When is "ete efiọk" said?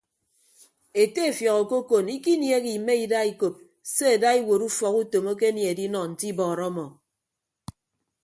1.01-1.59